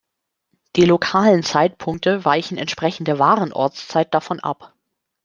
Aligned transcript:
Die 0.77 0.85
lokalen 0.85 1.43
Zeitpunkte 1.43 2.25
weichen 2.25 2.57
entsprechend 2.57 3.07
der 3.07 3.19
wahren 3.19 3.53
Ortszeit 3.53 4.15
davon 4.15 4.39
ab. 4.39 4.73